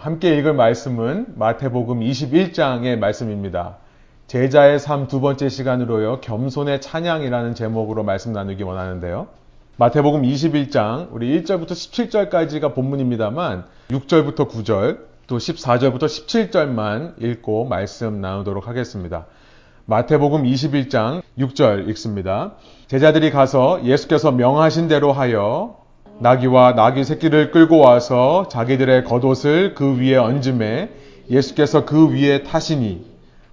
[0.00, 3.76] 함께 읽을 말씀은 마태복음 21장의 말씀입니다.
[4.28, 6.22] 제자의 삶 두 번째 시간으로요.
[6.22, 9.28] 겸손의 찬양이라는 제목으로 말씀 나누기 원하는데요.
[9.76, 19.26] 마태복음 21장 우리 1절부터 17절까지가 본문입니다만 6절부터 9절 또 14절부터 17절만 읽고 말씀 나누도록 하겠습니다.
[19.84, 22.54] 마태복음 21장 6절 읽습니다.
[22.86, 25.79] 제자들이 가서 예수께서 명하신 대로 하여
[26.22, 30.90] 나귀와 나귀 새끼를 끌고 와서 자기들의 겉옷을 그 위에 얹음에
[31.30, 33.06] 예수께서 그 위에 타시니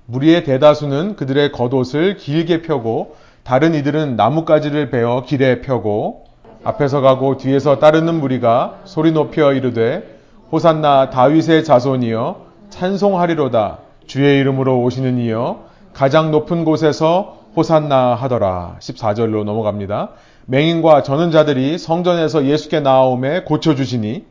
[0.05, 6.25] 무리의 대다수는 그들의 겉옷을 길게 펴고 다른 이들은 나뭇가지를 베어 길에 펴고
[6.65, 10.19] 앞에서 가고 뒤에서 따르는 무리가 소리 높여 이르되
[10.51, 13.77] 호산나 다윗의 자손이여 찬송하리로다
[14.07, 20.09] 주의 이름으로 오시는 이여 가장 높은 곳에서 호산나 하더라 14절로 넘어갑니다.
[20.49, 24.23] 맹인과 저는 자들이 성전에서 예수께 나아옴에 고쳐주시니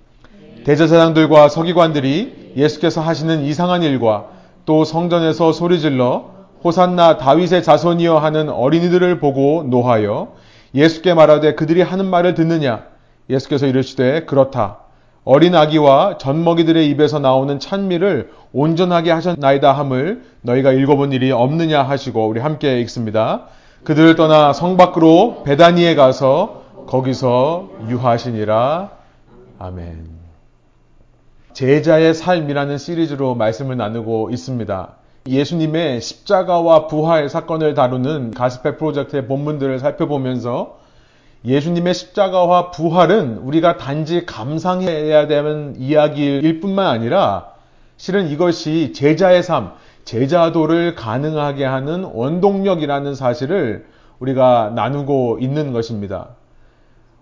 [0.64, 4.28] 대제사장들과 서기관들이 예수께서 하시는 이상한 일과
[4.64, 6.30] 또 성전에서 소리질러
[6.64, 10.32] 호산나 다윗의 자손이여 하는 어린이들을 보고 노하여
[10.74, 12.84] 예수께 말하되 그들이 하는 말을 듣느냐
[13.28, 14.78] 예수께서 이르시되 그렇다
[15.22, 22.40] 어린 아기와 젖먹이들의 입에서 나오는 찬미를 온전하게 하셨나이다 함을 너희가 읽어본 일이 없느냐 하시고 우리
[22.40, 23.48] 함께 읽습니다.
[23.86, 28.90] 그들을 떠나 성 밖으로 베다니에 가서 거기서 유하시니라.
[29.60, 30.08] 아멘.
[31.52, 34.92] 제자의 삶이라는 시리즈로 말씀을 나누고 있습니다.
[35.28, 40.78] 예수님의 십자가와 부활 사건을 다루는 가스펠 프로젝트의 본문들을 살펴보면서
[41.44, 47.52] 예수님의 십자가와 부활은 우리가 단지 감상해야 되는 이야기일 뿐만 아니라
[47.98, 49.74] 실은 이것이 제자의 삶,
[50.06, 53.86] 제자도를 가능하게 하는 원동력이라는 사실을
[54.20, 56.28] 우리가 나누고 있는 것입니다.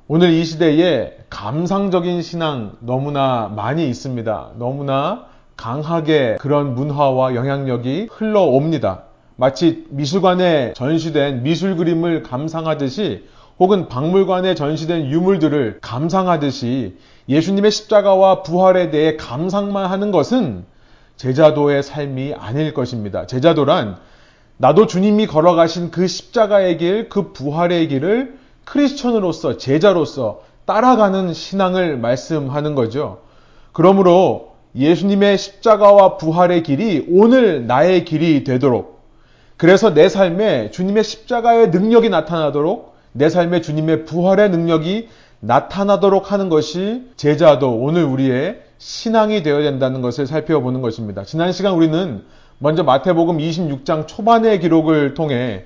[0.07, 4.51] 오늘 이 시대에 감상적인 신앙 너무나 많이 있습니다.
[4.59, 5.25] 너무나
[5.57, 9.05] 강하게 그런 문화와 영향력이 흘러옵니다.
[9.37, 13.27] 마치 미술관에 전시된 미술 그림을 감상하듯이
[13.59, 16.99] 혹은 박물관에 전시된 유물들을 감상하듯이
[17.31, 20.67] 예수님의 십자가와 부활에 대해 감상만 하는 것은
[21.17, 23.27] 제자도의 삶이 아닐 것입니다.
[23.27, 23.97] 제자도란
[24.57, 33.19] 나도 주님이 걸어가신 그 십자가의 길, 그 부활의 길을 크리스천으로서 제자로서 따라가는 신앙을 말씀하는 거죠.
[33.73, 39.03] 그러므로 예수님의 십자가와 부활의 길이 오늘 나의 길이 되도록
[39.57, 45.09] 그래서 내 삶에 주님의 십자가의 능력이 나타나도록 내 삶에 주님의 부활의 능력이
[45.41, 51.25] 나타나도록 하는 것이 제자도 오늘 우리의 신앙이 되어야 된다는 것을 살펴보는 것입니다.
[51.25, 52.23] 지난 시간 우리는
[52.59, 55.65] 먼저 마태복음 26장 초반의 기록을 통해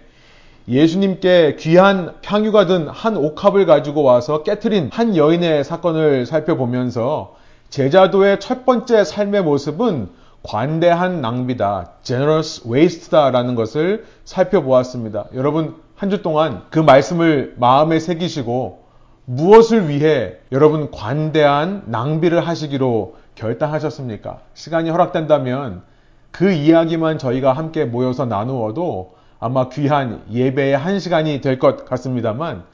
[0.68, 7.34] 예수님께 귀한 향유가 든 한 옥합을 가지고 와서 깨트린 한 여인의 사건을 살펴보면서
[7.70, 10.10] 제자도의 첫 번째 삶의 모습은
[10.44, 15.24] 관대한 낭비다, generous waste다라는 것을 살펴보았습니다.
[15.34, 18.86] 여러분 한 주 동안 그 말씀을 마음에 새기시고
[19.30, 24.38] 무엇을 위해 여러분 관대한 낭비를 하시기로 결단하셨습니까?
[24.54, 25.82] 시간이 허락된다면
[26.30, 32.64] 그 이야기만 저희가 함께 모여서 나누어도 아마 귀한 예배의 한 시간이 될 것 같습니다만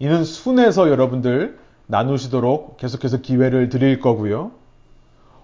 [0.00, 4.50] 이는 순에서 여러분들 나누시도록 계속해서 기회를 드릴 거고요.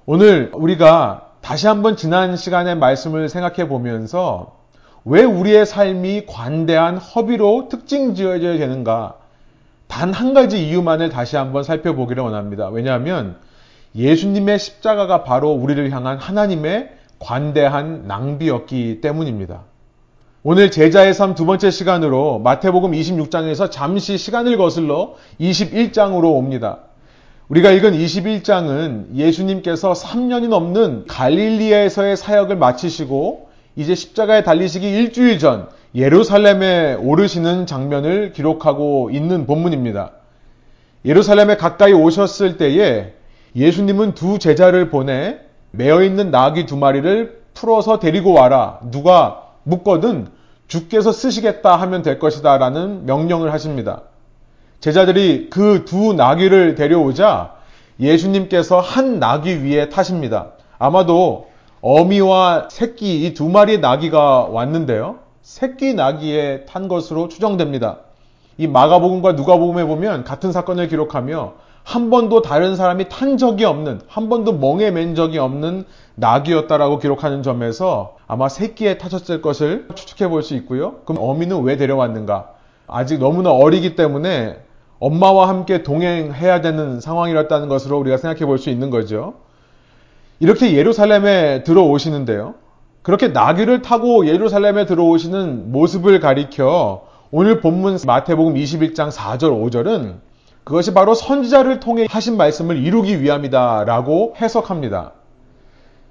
[0.04, 4.58] 오늘 우리가 다시 한번 지난 시간의 말씀을 생각해 보면서
[5.06, 9.14] 왜 우리의 삶이 관대한 허비로 특징 지어져야 되는가?
[9.88, 12.68] 단 한 가지 이유만을 다시 한번 살펴보기를 원합니다.
[12.68, 13.36] 왜냐하면
[13.96, 19.62] 예수님의 십자가가 바로 우리를 향한 하나님의 관대한 낭비였기 때문입니다.
[20.44, 26.78] 오늘 제자의 삶 두 번째 시간으로 마태복음 26장에서 잠시 시간을 거슬러 21장으로 옵니다.
[27.48, 36.94] 우리가 읽은 21장은 예수님께서 3년이 넘는 갈릴리아에서의 사역을 마치시고 이제 십자가에 달리시기 일주일 전 예루살렘에
[36.94, 40.12] 오르시는 장면을 기록하고 있는 본문입니다.
[41.04, 43.12] 예루살렘에 가까이 오셨을 때에
[43.56, 45.38] 예수님은 두 제자를 보내
[45.70, 48.78] 매어 있는 나귀 두 마리를 풀어서 데리고 와라.
[48.90, 50.28] 누가 묻거든
[50.66, 54.02] 주께서 쓰시겠다 하면 될 것이다 라는 명령을 하십니다.
[54.80, 57.54] 제자들이 그 두 나귀를 데려오자
[57.98, 60.52] 예수님께서 한 나귀 위에 타십니다.
[60.78, 61.48] 아마도
[61.80, 65.16] 어미와 새끼 이 두 마리의 나귀가 왔는데요.
[65.48, 68.00] 새끼 나귀에 탄 것으로 추정됩니다.
[68.58, 71.54] 이 마가복음과 누가복음에 보면 같은 사건을 기록하며
[71.84, 75.86] 한 번도 다른 사람이 탄 적이 없는, 한 번도 멍에 맨 적이 없는
[76.16, 80.96] 낙이었다라고 기록하는 점에서 아마 새끼에 타셨을 것을 추측해 볼 수 있고요.
[81.06, 82.50] 그럼 어미는 왜 데려왔는가?
[82.86, 84.58] 아직 너무나 어리기 때문에
[85.00, 89.32] 엄마와 함께 동행해야 되는 상황이었다는 것으로 우리가 생각해 볼 수 있는 거죠.
[90.40, 92.67] 이렇게 예루살렘에 들어오시는데요.
[93.08, 100.16] 그렇게 나귀를 타고 예루살렘에 들어오시는 모습을 가리켜 오늘 본문 마태복음 21장 4절 5절은
[100.62, 105.12] 그것이 바로 선지자를 통해 하신 말씀을 이루기 위함이다 라고 해석합니다.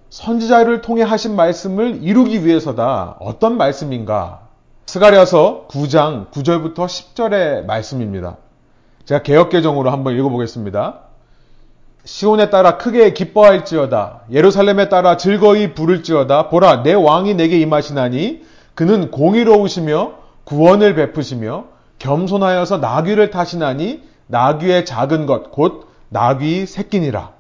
[0.10, 3.18] 선지자를 통해 하신 말씀을 이루기 위해서다.
[3.20, 4.48] 어떤 말씀인가?
[4.88, 8.38] 스가랴서 9장 9절부터 10절의 말씀입니다.
[9.06, 11.02] 제가 개혁개정으로 한번 읽어보겠습니다.
[12.08, 14.22] 시온에 따라 크게 기뻐할지어다.
[14.32, 16.48] 예루살렘에 따라 즐거이 부를지어다.
[16.48, 18.44] 보라, 내 왕이 내게 임하시나니
[18.76, 20.14] 그는 공의로우시며
[20.46, 21.66] 구원을 베푸시며
[22.00, 27.34] 겸손하여서 나귀를 타시나니 나귀의 작은 것, 곧 나귀 새끼니라.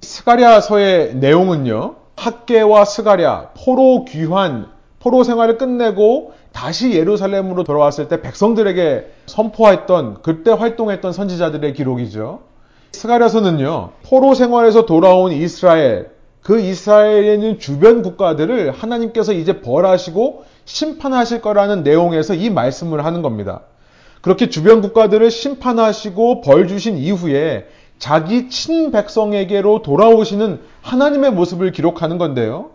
[0.00, 4.66] 스가랴서의 내용은요, 학계와 스가랴, 포로 귀환,
[4.98, 12.55] 포로 생활을 끝내고 다시 예루살렘으로 돌아왔을 때 백성들에게 선포했던, 그때 활동했던 선지자들의 기록이죠.
[12.92, 16.10] 스가랴서는요, 포로 생활에서 돌아온 이스라엘,
[16.42, 23.62] 그 이스라엘에 있는 주변 국가들을 하나님께서 이제 벌하시고 심판하실 거라는 내용에서 이 말씀을 하는 겁니다.
[24.20, 27.66] 그렇게 주변 국가들을 심판하시고 벌 주신 이후에
[27.98, 32.70] 자기 친백성에게로 돌아오시는 하나님의 모습을 기록하는 건데요.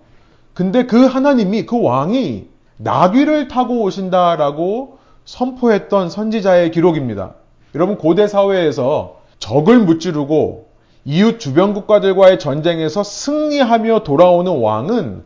[0.54, 2.48] 근데 그 하나님이, 그 왕이
[2.78, 7.36] 나귀를 타고 오신다라고 선포했던 선지자의 기록입니다.
[7.76, 10.68] 여러분, 고대 사회에서 적을 무찌르고
[11.04, 15.24] 이웃 주변 국가들과의 전쟁에서 승리하며 돌아오는 왕은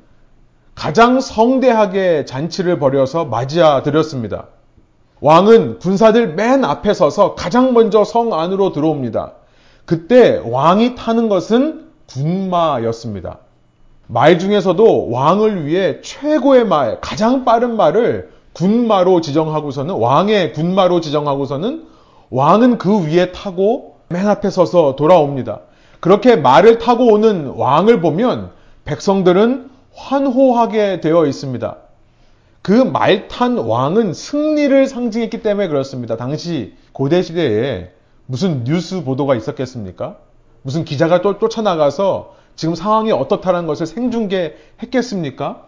[0.73, 4.47] 가장 성대하게 잔치를 벌여서 맞이하 드렸습니다.
[5.21, 9.33] 왕은 군사들 맨 앞에 서서 가장 먼저 성 안으로 들어옵니다.
[9.85, 13.39] 그때 왕이 타는 것은 군마였습니다.
[14.07, 21.85] 말 중에서도 왕을 위해 최고의 말, 가장 빠른 말을 군마로 지정하고서는 왕의 군마로 지정하고서는
[22.29, 25.61] 왕은 그 위에 타고 맨 앞에 서서 돌아옵니다.
[25.99, 28.51] 그렇게 말을 타고 오는 왕을 보면
[28.85, 31.77] 백성들은 환호하게 되어 있습니다.
[32.61, 36.17] 그 말 탄 왕은 승리를 상징했기 때문에 그렇습니다.
[36.17, 37.91] 당시 고대 시대에
[38.25, 40.17] 무슨 뉴스 보도가 있었겠습니까?
[40.63, 45.65] 무슨 기자가 또 쫓아나가서 지금 상황이 어떻다는 것을 생중계했겠습니까?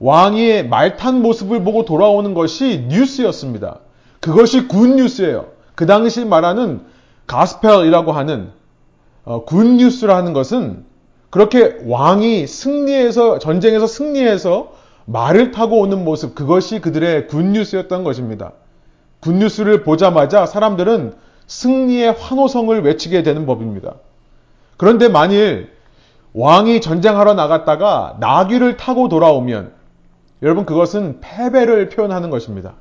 [0.00, 3.78] 왕이 말탄 모습을 보고 돌아오는 것이 뉴스였습니다.
[4.20, 5.46] 그것이 군 뉴스예요.
[5.74, 6.80] 그 당시 말하는
[7.26, 8.50] 가스펠이라고 하는
[9.24, 10.84] 어, 군 뉴스라 하는 것은
[11.30, 14.72] 그렇게 왕이 승리해서 전쟁에서 승리해서
[15.06, 18.52] 말을 타고 오는 모습 그것이 그들의 굿뉴스였던 것입니다.
[19.20, 21.14] 굿뉴스를 보자마자 사람들은
[21.46, 23.94] 승리의 환호성을 외치게 되는 법입니다.
[24.76, 25.70] 그런데 만일
[26.34, 29.72] 왕이 전쟁하러 나갔다가 나귀를 타고 돌아오면
[30.42, 32.74] 여러분 그것은 패배를 표현하는 것입니다.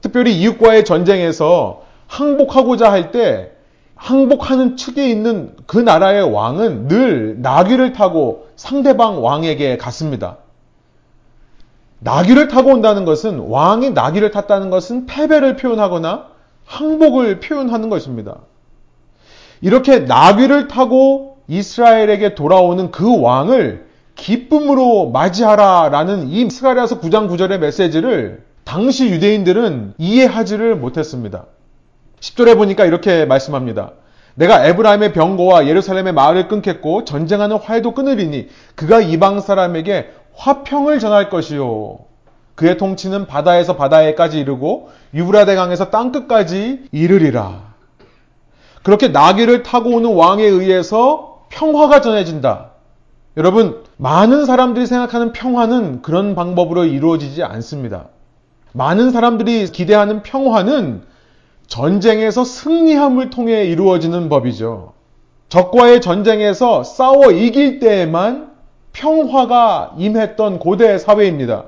[0.00, 3.52] 특별히 이웃과의 전쟁에서 항복하고자 할 때
[3.96, 10.38] 항복하는 측에 있는 그 나라의 왕은 늘 나귀를 타고 상대방 왕에게 갔습니다.
[12.00, 16.26] 나귀를 타고 온다는 것은 왕이 나귀를 탔다는 것은 패배를 표현하거나
[16.66, 18.38] 항복을 표현하는 것입니다.
[19.62, 23.86] 이렇게 나귀를 타고 이스라엘에게 돌아오는 그 왕을
[24.16, 31.46] 기쁨으로 맞이하라 라는 이 스가랴서 9장 9절의 메시지를 당시 유대인들은 이해하지를 못했습니다.
[32.22, 33.92] 10절에 보니까 이렇게 말씀합니다.
[34.34, 41.98] 내가 에브라임의 병고와 예루살렘의 마을을 끊겠고 전쟁하는 활도 끊으리니 그가 이방 사람에게 화평을 전할 것이요.
[42.54, 47.72] 그의 통치는 바다에서 바다에까지 이르고 유브라데 강에서 땅 끝까지 이르리라.
[48.82, 52.70] 그렇게 나귀를 타고 오는 왕에 의해서 평화가 전해진다.
[53.36, 58.08] 여러분, 많은 사람들이 생각하는 평화는 그런 방법으로 이루어지지 않습니다.
[58.72, 61.11] 많은 사람들이 기대하는 평화는
[61.72, 64.92] 전쟁에서 승리함을 통해 이루어지는 법이죠.
[65.48, 68.50] 적과의 전쟁에서 싸워 이길 때에만
[68.92, 71.64] 평화가 임했던 고대 사회입니다.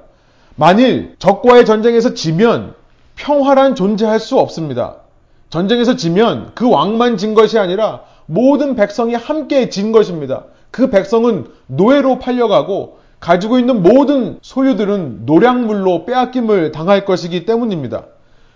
[0.56, 2.74] 만일 적과의 전쟁에서 지면
[3.16, 4.96] 평화란 존재할 수 없습니다.
[5.48, 10.44] 전쟁에서 지면 그 왕만 진 것이 아니라 모든 백성이 함께 진 것입니다.
[10.70, 18.04] 그 백성은 노예로 팔려가고 가지고 있는 모든 소유들은 노량물로 빼앗김을 당할 것이기 때문입니다.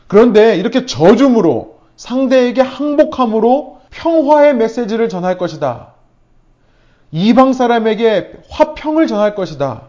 [0.09, 5.95] 그런데 이렇게 저줌으로 상대에게 항복함으로 평화의 메시지를 전할 것이다.
[7.13, 9.83] 이방 사람에게 화평을 전할 것이다.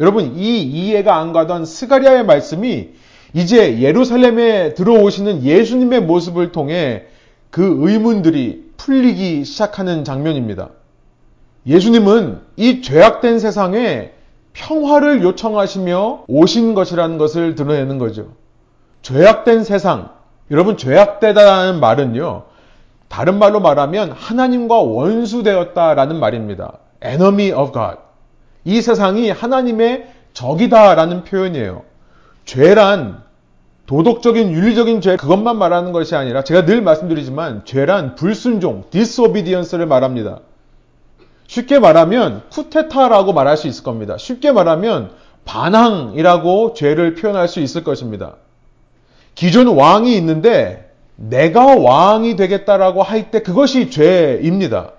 [0.00, 2.90] 여러분, 이 이해가 안 가던 스가리아의 말씀이
[3.34, 7.04] 이제 예루살렘에 들어오시는 예수님의 모습을 통해
[7.50, 10.70] 그 의문들이 풀리기 시작하는 장면입니다.
[11.66, 14.12] 예수님은 이 죄악된 세상에
[14.52, 18.41] 평화를 요청하시며 오신 것이라는 것을 드러내는 거죠.
[19.02, 20.10] 죄악된 세상.
[20.50, 22.44] 여러분, 죄악되다는 말은요,
[23.08, 26.78] 다른 말로 말하면 하나님과 원수되었다라는 말입니다.
[27.04, 27.98] enemy of God.
[28.64, 31.82] 이 세상이 하나님의 적이다라는 표현이에요.
[32.44, 33.22] 죄란
[33.86, 40.40] 도덕적인 윤리적인 죄 그것만 말하는 것이 아니라 제가 늘 말씀드리지만 죄란 불순종, disobedience를 말합니다.
[41.48, 44.16] 쉽게 말하면 쿠테타라고 말할 수 있을 겁니다.
[44.16, 45.10] 쉽게 말하면
[45.44, 48.36] 반항이라고 죄를 표현할 수 있을 것입니다.
[49.34, 54.92] 기존 왕이 있는데 내가 왕이 되겠다라고 할 때 그것이 죄입니다.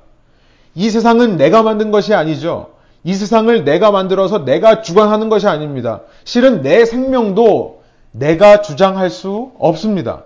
[0.75, 2.71] 이 세상은 내가 만든 것이 아니죠.
[3.03, 6.01] 이 세상을 내가 만들어서 내가 주관하는 것이 아닙니다.
[6.23, 10.23] 실은 내 생명도 내가 주장할 수 없습니다.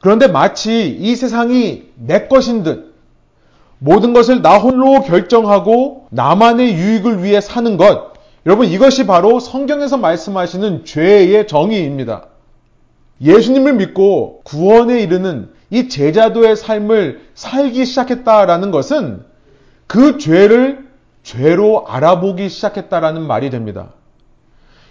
[0.00, 2.92] 그런데 마치 이 세상이 내 것인 듯
[3.78, 8.12] 모든 것을 나 홀로 결정하고 나만의 유익을 위해 사는 것.
[8.44, 12.26] 여러분 이것이 바로 성경에서 말씀하시는 죄의 정의입니다.
[13.22, 19.24] 예수님을 믿고 구원에 이르는 이 제자도의 삶을 살기 시작했다라는 것은
[19.86, 20.88] 그 죄를
[21.22, 23.90] 죄로 알아보기 시작했다라는 말이 됩니다.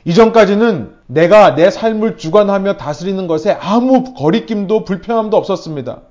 [0.05, 6.01] 이전까지는 내가 내 삶을 주관하며 다스리는 것에 아무 거리낌도 불편함도 없었습니다.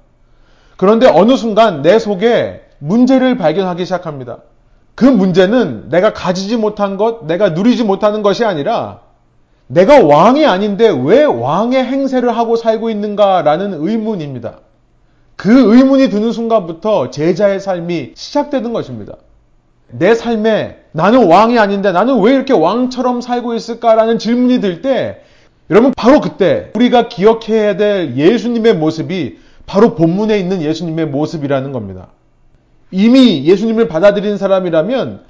[0.77, 4.39] 그런데 어느 순간 내 속에 문제를 발견하기 시작합니다.
[4.95, 9.01] 그 문제는 내가 가지지 못한 것, 내가 누리지 못하는 것이 아니라
[9.73, 14.59] 내가 왕이 아닌데 왜 왕의 행세를 하고 살고 있는가라는 의문입니다.
[15.37, 19.15] 그 의문이 드는 순간부터 제자의 삶이 시작되는 것입니다.
[19.93, 25.23] 내 삶에 나는 왕이 아닌데 나는 왜 이렇게 왕처럼 살고 있을까라는 질문이 들 때
[25.71, 32.09] 여러분 바로 그때 우리가 기억해야 될 예수님의 모습이 바로 본문에 있는 예수님의 모습이라는 겁니다.
[32.91, 35.21] 이미 예수님을 받아들인 사람이라면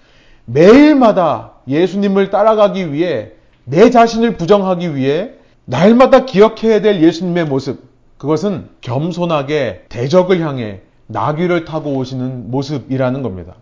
[0.47, 3.33] 매일마다 예수님을 따라가기 위해
[3.71, 5.31] 내 자신을 부정하기 위해
[5.65, 7.89] 날마다 기억해야 될 예수님의 모습.
[8.19, 13.55] 그것은 겸손하게 대적을 향해 나귀를 타고 오시는 모습이라는 겁니다.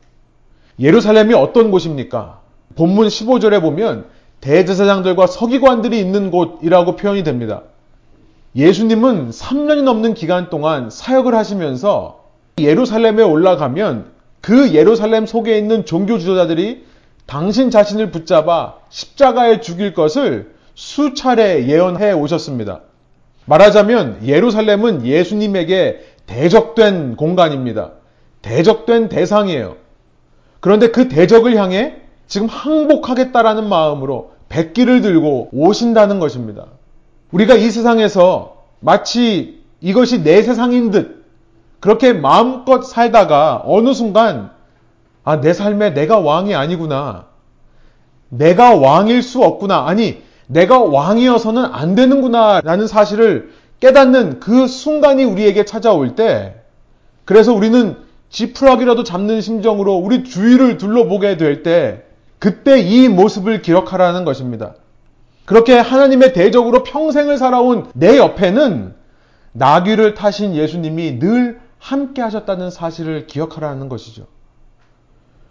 [0.80, 2.40] 예루살렘이 어떤 곳입니까?
[2.74, 4.06] 본문 15절에 보면
[4.40, 7.62] 대제사장들과 서기관들이 있는 곳이라고 표현이 됩니다.
[8.56, 12.24] 예수님은 3년이 넘는 기간 동안 사역을 하시면서
[12.58, 14.06] 예루살렘에 올라가면
[14.40, 16.87] 그 예루살렘 속에 있는 종교 지도자들이
[17.28, 22.80] 당신 자신을 붙잡아 십자가에 죽일 것을 수차례 예언해 오셨습니다.
[23.44, 27.92] 말하자면 예루살렘은 예수님에게 대적된 공간입니다.
[28.40, 29.76] 대적된 대상이에요.
[30.60, 36.64] 그런데 그 대적을 향해 지금 항복하겠다라는 마음으로 백기를 들고 오신다는 것입니다.
[37.30, 41.26] 우리가 이 세상에서 마치 이것이 내 세상인 듯
[41.80, 44.50] 그렇게 마음껏 살다가 어느 순간
[45.28, 47.26] 아, 내 삶에 내가 왕이 아니구나.
[48.30, 49.84] 내가 왕일 수 없구나.
[49.86, 52.62] 아니, 내가 왕이어서는 안 되는구나.
[52.62, 56.54] 라는 사실을 깨닫는 그 순간이 우리에게 찾아올 때,
[57.26, 57.98] 그래서 우리는
[58.30, 62.04] 지푸라기라도 잡는 심정으로 우리 주위를 둘러보게 될 때,
[62.38, 64.76] 그때 이 모습을 기억하라는 것입니다.
[65.44, 68.94] 그렇게 하나님의 대적으로 평생을 살아온 내 옆에는
[69.52, 74.24] 나귀를 타신 예수님이 늘 함께 하셨다는 사실을 기억하라는 것이죠.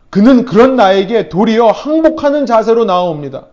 [0.10, 3.48] 그는 그런 나에게 도리어 항복하는 자세로 나옵니다.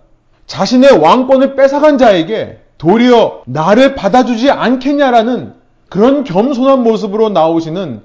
[0.47, 5.55] 자신의 왕권을 뺏어간 자에게 도리어 나를 받아주지 않겠냐라는
[5.89, 8.03] 그런 겸손한 모습으로 나오시는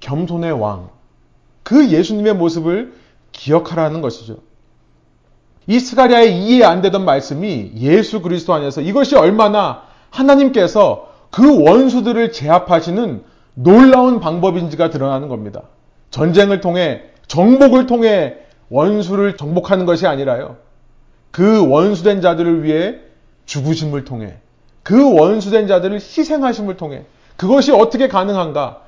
[0.00, 0.90] 겸손의 왕.
[1.62, 2.94] 그 예수님의 모습을
[3.32, 4.38] 기억하라는 것이죠.
[5.66, 13.24] 이 스가랴의 이해 안 되던 말씀이 예수 그리스도 안에서 이것이 얼마나 하나님께서 그 원수들을 제압하시는
[13.54, 15.62] 놀라운 방법인지가 드러나는 겁니다.
[16.10, 18.36] 전쟁을 통해 정복을 통해
[18.68, 20.56] 원수를 정복하는 것이 아니라요.
[21.30, 22.96] 그 원수된 자들을 위해
[23.46, 24.34] 죽으심을 통해
[24.82, 27.04] 그 원수된 자들을 희생하심을 통해
[27.36, 28.82] 그것이 어떻게 가능한가?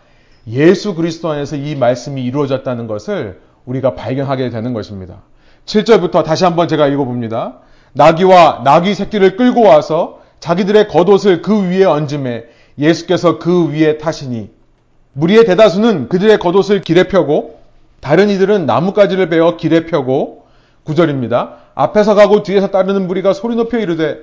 [0.49, 5.23] 예수 그리스도 안에서 이 말씀이 이루어졌다는 것을 우리가 발견하게 되는 것입니다.
[5.66, 7.59] 7절부터 다시 한번 제가 읽어봅니다.
[7.92, 12.45] 나귀와 나귀 새끼를 끌고 와서 자기들의 겉옷을 그 위에 얹음에
[12.78, 14.50] 예수께서 그 위에 타시니
[15.12, 17.57] 무리의 대다수는 그들의 겉옷을 길에 펴고
[18.00, 20.46] 다른 이들은 나뭇가지를 베어 길에 펴고
[20.84, 21.56] 구절입니다.
[21.74, 24.18] 앞에서 가고 뒤에서 따르는 무리가 소리 높여 이르되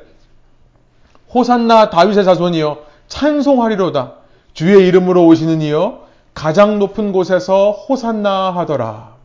[1.33, 4.13] 호산나 다윗의 자손이여 찬송하리로다
[4.53, 9.15] 주의 이름으로 오시는 이여 가장 높은 곳에서 호산나 하더라.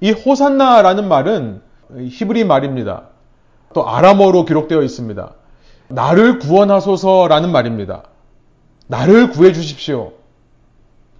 [0.00, 1.62] 이 호산나라는 말은
[2.08, 3.04] 히브리 말입니다.
[3.74, 5.32] 또 아람어로 기록되어 있습니다.
[5.88, 8.04] 나를 구원하소서라는 말입니다.
[8.86, 10.12] 나를 구해 주십시오.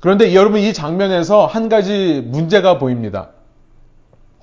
[0.01, 3.31] 그런데 여러분 이 장면에서 한 가지 문제가 보입니다.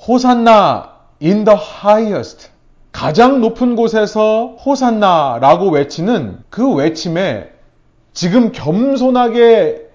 [0.07, 2.50] 호산나 in the highest.
[2.91, 7.50] 가장 높은 곳에서 호산나라고 외치는 그 외침에
[8.13, 9.85] 지금 겸손하게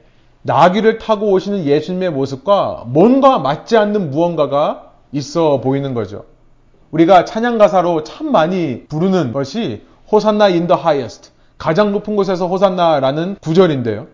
[0.42, 6.24] 나귀를 타고 오시는 예수님의 모습과 뭔가 맞지 않는 무언가가 있어 보이는 거죠.
[6.90, 13.36] 우리가 찬양 가사로 참 많이 부르는 것이 Hosanna in the highest 가장 높은 곳에서 호산나라는
[13.40, 14.06] 구절인데요.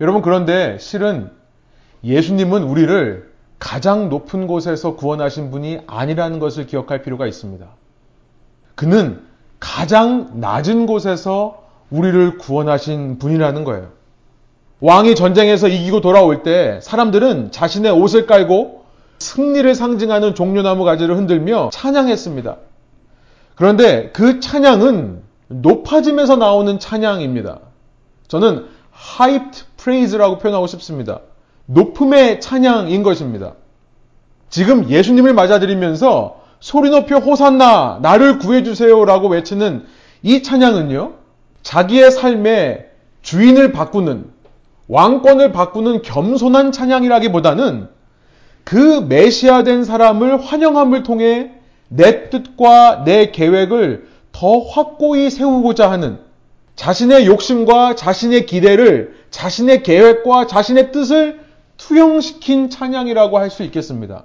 [0.00, 1.30] 여러분 그런데 실은
[2.02, 7.66] 예수님은 우리를 가장 높은 곳에서 구원하신 분이 아니라는 것을 기억할 필요가 있습니다.
[8.74, 9.22] 그는
[9.60, 13.92] 가장 낮은 곳에서 우리를 구원하신 분이라는 거예요.
[14.80, 18.84] 왕이 전쟁에서 이기고 돌아올 때 사람들은 자신의 옷을 깔고
[19.18, 22.56] 승리를 상징하는 종려나무 가지를 흔들며 찬양했습니다.
[23.54, 27.60] 그런데 그 찬양은 높아짐에서 나오는 찬양입니다.
[28.28, 28.66] 저는
[29.18, 31.20] hyped praise라고 표현하고 싶습니다.
[31.66, 33.54] 높음의 찬양인 것입니다.
[34.48, 39.84] 지금 예수님을 맞아들이면서 소리 높여 호산나 나를 구해주세요라고 외치는
[40.22, 41.12] 이 찬양은요
[41.62, 42.86] 자기의 삶의
[43.22, 44.32] 주인을 바꾸는
[44.88, 47.88] 왕권을 바꾸는 겸손한 찬양이라기보다는
[48.64, 51.52] 그 메시아 된 사람을 환영함을 통해
[51.88, 56.18] 내 뜻과 내 계획을 더 확고히 세우고자 하는
[56.76, 61.40] 자신의 욕심과 자신의 기대를 자신의 계획과 자신의 뜻을
[61.76, 64.24] 투영시킨 찬양이라고 할 수 있겠습니다.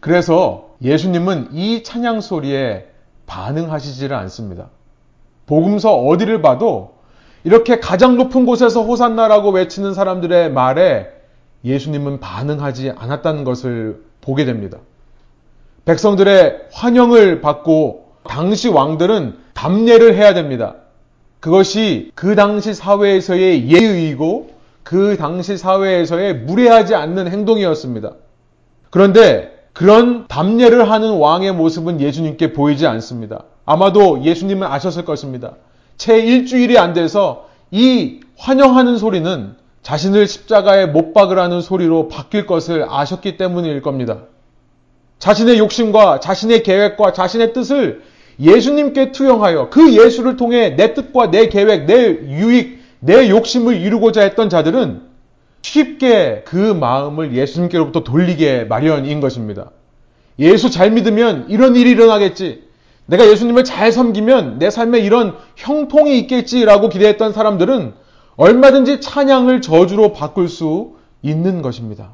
[0.00, 2.86] 그래서 예수님은 이 찬양 소리에
[3.26, 4.70] 반응하시지를 않습니다.
[5.46, 6.94] 복음서 어디를 봐도
[7.44, 11.08] 이렇게 가장 높은 곳에서 호산나라고 외치는 사람들의 말에
[11.64, 14.78] 예수님은 반응하지 않았다는 것을 보게 됩니다.
[15.84, 20.76] 백성들의 환영을 받고 당시 왕들은 담례를 해야 됩니다.
[21.40, 24.50] 그것이 그 당시 사회에서의 예의이고
[24.82, 28.12] 그 당시 사회에서의 무례하지 않는 행동이었습니다.
[28.90, 33.44] 그런데 그런 담례를 하는 왕의 모습은 예수님께 보이지 않습니다.
[33.64, 35.56] 아마도 예수님은 아셨을 것입니다.
[35.96, 43.36] 채 일주일이 안 돼서 이 환영하는 소리는 자신을 십자가에 못 박으라는 소리로 바뀔 것을 아셨기
[43.36, 44.22] 때문일 겁니다.
[45.18, 48.02] 자신의 욕심과 자신의 계획과 자신의 뜻을
[48.38, 54.48] 예수님께 투영하여 그 예수를 통해 내 뜻과 내 계획, 내 유익, 내 욕심을 이루고자 했던
[54.48, 55.02] 자들은
[55.62, 59.70] 쉽게 그 마음을 예수님께로부터 돌리게 마련인 것입니다.
[60.38, 62.64] 예수 잘 믿으면 이런 일이 일어나겠지.
[63.06, 67.92] 내가 예수님을 잘 섬기면 내 삶에 이런 형통이 있겠지라고 기대했던 사람들은
[68.36, 72.12] 얼마든지 찬양을 저주로 바꿀 수 있는 것입니다.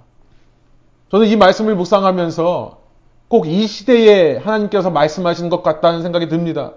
[1.10, 2.85] 저는 이 말씀을 묵상하면서
[3.28, 6.72] 꼭 이 시대에 하나님께서 말씀하신 것 같다는 생각이 듭니다.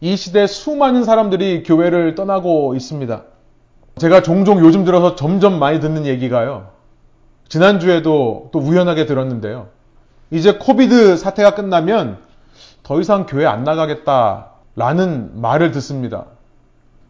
[0.00, 3.22] 이 시대 수많은 사람들이 교회를 떠나고 있습니다.
[3.98, 6.68] 제가 종종 요즘 들어서 점점 많이 듣는 얘기가요.
[7.48, 9.68] 지난주에도 또 우연하게 들었는데요.
[10.30, 12.18] 이제 COVID 사태가 끝나면
[12.82, 16.26] 더 이상 교회 안 나가겠다라는 말을 듣습니다.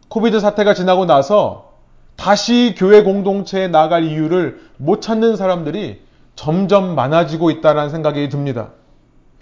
[0.07, 1.73] COVID 사태가 지나고 나서
[2.15, 6.01] 다시 교회 공동체에 나갈 이유를 못 찾는 사람들이
[6.39, 8.69] 점점 많아지고 있다는 생각이 듭니다.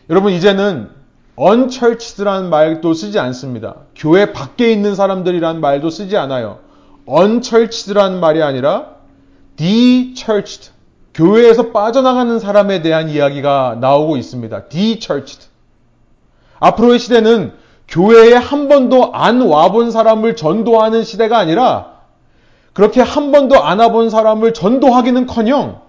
[0.09, 0.89] 여러분, 이제는
[1.39, 3.75] unchurched라는 말도 쓰지 않습니다.
[3.95, 6.57] 교회 밖에 있는 사람들이라는 말도 쓰지 않아요.
[7.07, 8.95] unchurched라는 말이 아니라
[9.57, 10.71] de-churched.
[11.13, 14.63] 교회에서 빠져나가는 사람에 대한 이야기가 나오고 있습니다.
[14.63, 15.49] de-churched.
[16.59, 17.53] 앞으로의 시대는
[17.87, 21.91] 교회에 한 번도 안 와본 사람을 전도하는 시대가 아니라
[22.73, 25.85] 그렇게 한 번도 안 와본 사람을 전도하기는 커녕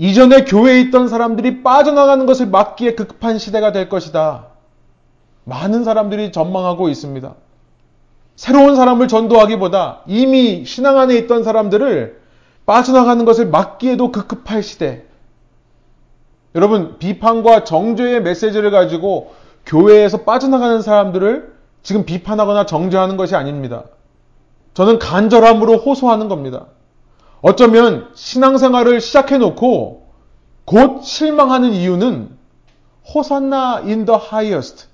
[0.00, 4.46] 이전에 교회에 있던 사람들이 빠져나가는 것을 막기에 급한 시대가 될 것이다.
[5.44, 7.34] 많은 사람들이 전망하고 있습니다.
[8.34, 12.18] 새로운 사람을 전도하기보다 이미 신앙 안에 있던 사람들을
[12.64, 15.04] 빠져나가는 것을 막기에도 급급할 시대.
[16.54, 19.34] 여러분, 비판과 정죄의 메시지를 가지고
[19.66, 23.84] 교회에서 빠져나가는 사람들을 지금 비판하거나 정죄하는 것이 아닙니다.
[24.72, 26.68] 저는 간절함으로 호소하는 겁니다.
[27.42, 30.06] 어쩌면 신앙생활을 시작해 놓고
[30.64, 32.28] 곧 실망하는 이유는
[33.14, 34.86] Hosanna in the highest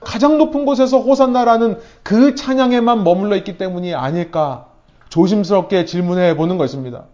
[0.00, 4.66] 가장 높은 곳에서 호산나라는 그 찬양에만 머물러 있기 때문이 아닐까
[5.08, 7.04] 조심스럽게 질문해 보는 것입니다.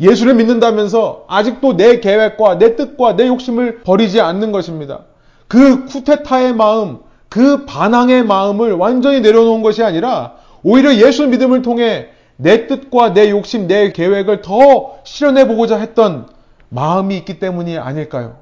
[0.00, 5.00] 예수를 믿는다면서 아직도 내 계획과 내 뜻과 내 욕심을 버리지 않는 것입니다.
[5.48, 12.66] 그 쿠테타의 마음, 그 반항의 마음을 완전히 내려놓은 것이 아니라 오히려 예수 믿음을 통해 내
[12.66, 16.28] 뜻과 내 욕심, 내 계획을 더 실현해 보고자 했던
[16.68, 18.38] 마음이 있기 때문이 아닐까요?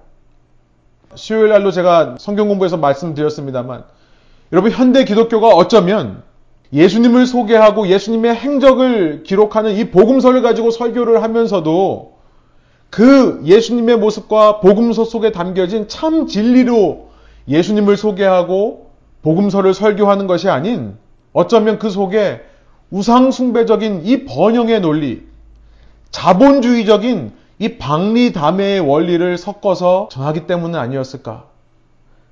[1.15, 3.85] 수요일 날로 제가 성경 공부에서 말씀드렸습니다만
[4.53, 6.23] 여러분 현대 기독교가 어쩌면
[6.73, 12.15] 예수님을 소개하고 예수님의 행적을 기록하는 이 복음서를 가지고 설교를 하면서도
[12.91, 17.11] 그 예수님의 모습과 복음서 속에 담겨진 참 진리로
[17.49, 18.91] 예수님을 소개하고
[19.23, 20.97] 복음서를 설교하는 것이 아닌
[21.33, 22.41] 어쩌면 그 속에
[22.91, 25.23] 우상숭배적인 이 번영의 논리,
[26.11, 31.45] 자본주의적인 이 박리담회의 원리를 섞어서 전하기 때문은 아니었을까?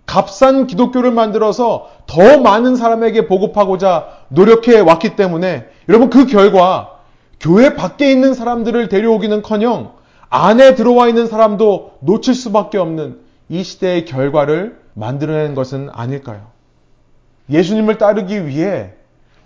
[0.06, 6.98] 값싼 기독교를 만들어서 더 많은 사람에게 보급하고자 노력해 왔기 때문에 여러분 그 결과
[7.40, 9.92] 교회 밖에 있는 사람들을 데려오기는 커녕
[10.28, 16.46] 안에 들어와 있는 사람도 놓칠 수밖에 없는 이 시대의 결과를 만들어낸 것은 아닐까요?
[17.50, 18.92] 예수님을 따르기 위해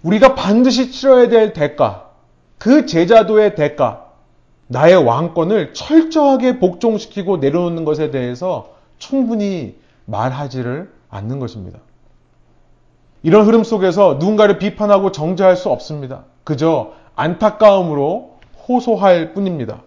[0.07, 2.11] 우리가 반드시 치러야 될 대가,
[2.59, 4.13] 그 제자도의 대가,
[4.69, 11.81] 나의 왕권을 철저하게 복종시키고 내려놓는 것에 대해서 충분히 말하지를 않는 것입니다.
[13.25, 16.25] 이런 흐름 속에서 누군가를 비판하고 정죄할 수 없습니다.
[16.45, 18.39] 그저 안타까움으로
[18.69, 19.83] 호소할 뿐입니다.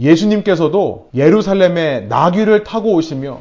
[0.00, 3.40] 예수님께서도 예루살렘에 나귀를 타고 오시며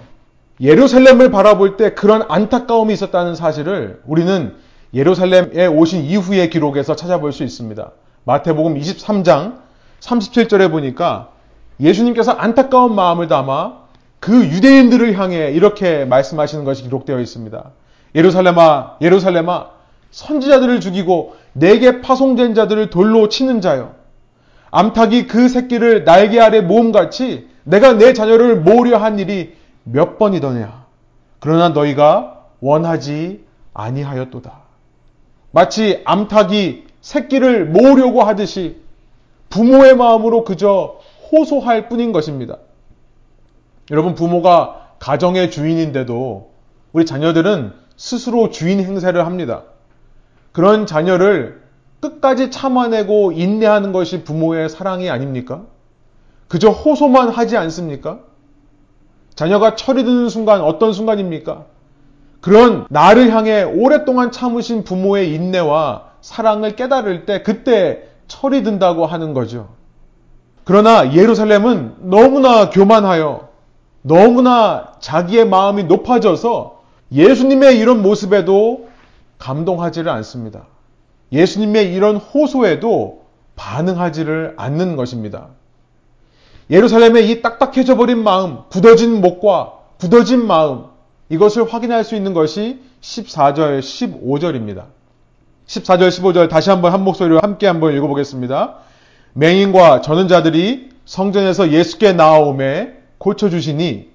[0.61, 4.55] 예루살렘을 바라볼 때 그런 안타까움이 있었다는 사실을 우리는
[4.97, 7.91] 예루살렘에 오신 이후의 기록에서 찾아볼 수 있습니다.
[8.23, 9.59] 마태복음 23장
[9.99, 11.29] 37절에 보니까
[11.79, 13.73] 예수님께서 안타까운 마음을 담아
[14.19, 17.71] 그 유대인들을 향해 이렇게 말씀하시는 것이 기록되어 있습니다.
[18.15, 19.67] 예루살렘아, 예루살렘아,
[20.09, 23.93] 선지자들을 죽이고 내게 파송된 자들을 돌로 치는 자여.
[24.71, 30.85] 암탉이 그 새끼를 날개 아래 모음같이 내가 내 자녀를 모으려 한 일이 몇 번이더냐.
[31.39, 34.66] 그러나 너희가 원하지 아니하였도다.
[35.51, 38.81] 마치 암탉이 새끼를 모으려고 하듯이
[39.49, 40.99] 부모의 마음으로 그저
[41.31, 42.57] 호소할 뿐인 것입니다.
[43.91, 46.51] 여러분, 부모가 가정의 주인인데도
[46.91, 49.63] 우리 자녀들은 스스로 주인 행세를 합니다.
[50.51, 51.61] 그런 자녀를
[51.99, 55.63] 끝까지 참아내고 인내하는 것이 부모의 사랑이 아닙니까?
[56.47, 58.19] 그저 호소만 하지 않습니까?
[59.35, 61.65] 자녀가 철이 드는 순간 어떤 순간입니까?
[62.47, 69.67] 그런 나를 향해 오랫동안 참으신 부모의 인내와 사랑을 깨달을 때 그때 철이 든다고 하는 거죠.
[70.63, 73.49] 그러나 예루살렘은 너무나 교만하여
[74.01, 78.87] 너무나 자기의 마음이 높아져서 예수님의 이런 모습에도
[79.39, 80.67] 감동하지를 않습니다.
[81.33, 83.25] 예수님의 이런 호소에도
[83.57, 85.47] 반응하지를 않는 것입니다.
[86.69, 90.85] 예루살렘의 이 딱딱해져 버린 마음, 굳어진 목과 굳어진 마음,
[91.29, 94.85] 이것을 확인할 수 있는 것이 14절, 15절입니다.
[95.67, 98.75] 14절, 15절 다시 한번 한 목소리로 함께 한번 읽어보겠습니다.
[99.33, 104.09] 맹인과 저는 자들이 성전에서 예수께 나아오매 고쳐주시니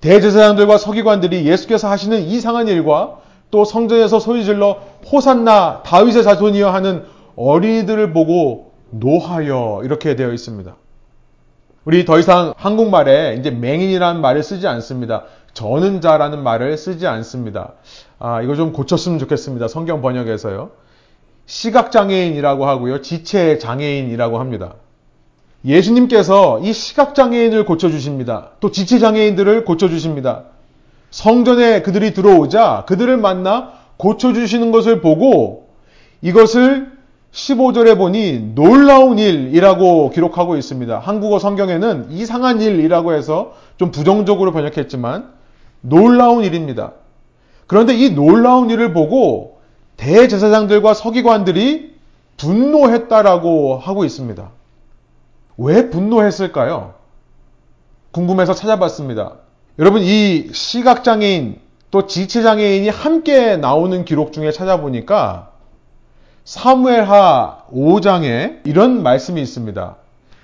[0.00, 3.18] 대제사장들과 서기관들이 예수께서 하시는 이상한 일과
[3.50, 7.04] 또 성전에서 소리질러 호산나 다윗의 자손이여 하는
[7.36, 10.74] 어린이들을 보고 노하여 이렇게 되어 있습니다.
[11.84, 15.24] 우리 더 이상 한국말에 이제 맹인이라는 말을 쓰지 않습니다.
[15.54, 17.72] 저는 자라는 말을 쓰지 않습니다.
[18.18, 19.68] 아, 이거 좀 고쳤으면 좋겠습니다.
[19.68, 20.70] 성경 번역에서요.
[21.46, 23.02] 시각장애인이라고 하고요.
[23.02, 24.74] 지체장애인이라고 합니다.
[25.64, 28.50] 예수님께서 이 시각장애인을 고쳐주십니다.
[28.60, 30.44] 또 지체장애인들을 고쳐주십니다.
[31.10, 35.68] 성전에 그들이 들어오자 그들을 만나 고쳐주시는 것을 보고
[36.22, 36.92] 이것을
[37.32, 40.98] 15절에 보니 놀라운 일이라고 기록하고 있습니다.
[40.98, 45.39] 한국어 성경에는 이상한 일이라고 해서 좀 부정적으로 번역했지만
[45.80, 46.92] 놀라운 일입니다.
[47.66, 49.60] 그런데 이 놀라운 일을 보고
[49.96, 51.94] 대제사장들과 서기관들이
[52.36, 54.50] 분노했다라고 하고 있습니다.
[55.58, 56.94] 왜 분노했을까요?
[58.12, 59.34] 궁금해서 찾아봤습니다.
[59.78, 65.50] 여러분, 이 시각장애인 또 지체장애인이 함께 나오는 기록 중에 찾아보니까
[66.44, 69.96] 사무엘하 5장에 이런 말씀이 있습니다.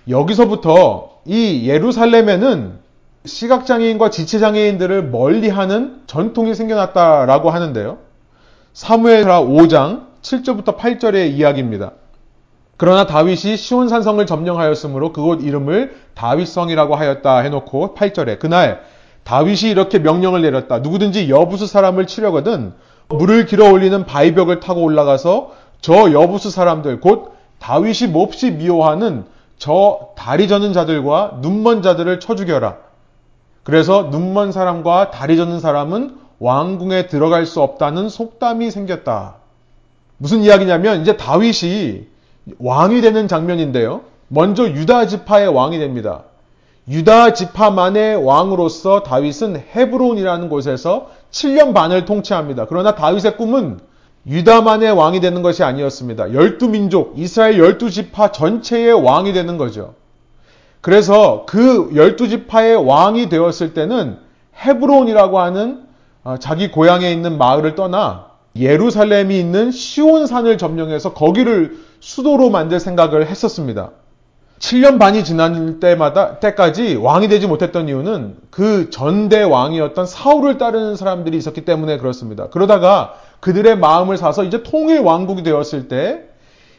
[0.08, 2.78] 여기서부터 이 예루살렘에는
[3.26, 7.98] 시각장애인과 지체장애인들을 멀리하는 전통이 생겨났다라고 하는데요.
[8.72, 11.92] 사무엘하 5장 7절부터 8절의 이야기입니다.
[12.76, 18.82] 그러나 다윗이 시온산성을 점령하였으므로 그곳 이름을 다윗성이라고 하였다 해놓고 8절에 그날
[19.24, 20.80] 다윗이 이렇게 명령을 내렸다.
[20.80, 22.74] 누구든지 여부수 사람을 치려거든
[23.08, 29.24] 물을 길어 올리는 바위벽을 타고 올라가서 저 여부수 사람들 곧 다윗이 몹시 미워하는
[29.58, 32.85] 저 다리 저는 자들과 눈먼 자들을 쳐 죽여라.
[33.66, 39.38] 그래서 눈먼 사람과 다리 저는 사람은 왕궁에 들어갈 수 없다는 속담이 생겼다.
[40.18, 42.06] 무슨 이야기냐면 이제 다윗이
[42.60, 44.02] 왕이 되는 장면인데요.
[44.28, 46.22] 먼저 유다 지파의 왕이 됩니다.
[46.88, 52.66] 유다 지파만의 왕으로서 다윗은 헤브론이라는 곳에서 7년 반을 통치합니다.
[52.68, 53.80] 그러나 다윗의 꿈은
[54.28, 56.32] 유다만의 왕이 되는 것이 아니었습니다.
[56.34, 59.94] 열두 민족, 이스라엘 열두 지파 전체의 왕이 되는 거죠.
[60.86, 64.18] 그래서 그 열두 지파의 왕이 되었을 때는
[64.64, 65.82] 헤브론이라고 하는
[66.22, 73.90] 어, 자기 고향에 있는 마을을 떠나 예루살렘이 있는 시온산을 점령해서 거기를 수도로 만들 생각을 했었습니다.
[74.60, 81.36] 7년 반이 지난 때마다 때까지 왕이 되지 못했던 이유는 그 전대 왕이었던 사울을 따르는 사람들이
[81.36, 82.46] 있었기 때문에 그렇습니다.
[82.48, 86.25] 그러다가 그들의 마음을 사서 이제 통일 왕국이 되었을 때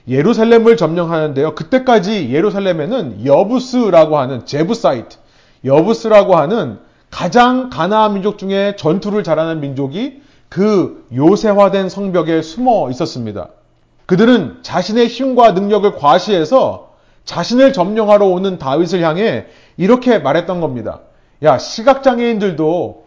[0.07, 1.55] 예루살렘을 점령하는데요.
[1.55, 5.17] 그때까지 예루살렘에는 여부스라고 하는 제부사이트,
[5.65, 13.49] 여부스라고 하는 가장 가나안 민족 중에 전투를 잘하는 민족이 그 요새화된 성벽에 숨어 있었습니다.
[14.05, 16.91] 그들은 자신의 힘과 능력을 과시해서
[17.25, 21.01] 자신을 점령하러 오는 다윗을 향해 이렇게 말했던 겁니다.
[21.43, 23.05] 야, 시각장애인들도,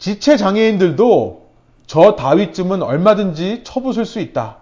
[0.00, 1.42] 지체장애인들도
[1.86, 4.61] 저 다윗쯤은 얼마든지 쳐부술 수 있다.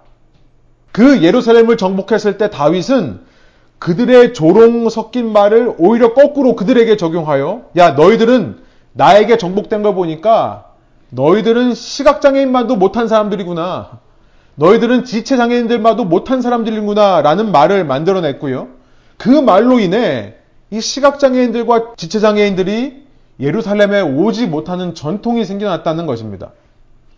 [0.92, 3.20] 그 예루살렘을 정복했을 때 다윗은
[3.78, 8.58] 그들의 조롱 섞인 말을 오히려 거꾸로 그들에게 적용하여, 야, 너희들은
[8.92, 10.66] 나에게 정복된 걸 보니까
[11.10, 14.00] 너희들은 시각장애인만도 못한 사람들이구나.
[14.56, 17.22] 너희들은 지체장애인들만도 못한 사람들이구나.
[17.22, 18.68] 라는 말을 만들어냈고요.
[19.16, 20.34] 그 말로 인해
[20.70, 23.06] 이 시각장애인들과 지체장애인들이
[23.40, 26.50] 예루살렘에 오지 못하는 전통이 생겨났다는 것입니다.